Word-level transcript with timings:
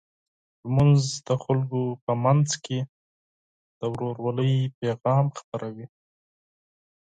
لمونځ 0.63 1.01
د 1.27 1.29
خلکو 1.43 1.81
په 2.03 2.13
منځ 2.23 2.49
کې 2.65 2.79
د 3.79 3.81
ورورولۍ 3.93 4.53
پیغام 4.79 5.25
خپروي. 5.39 5.85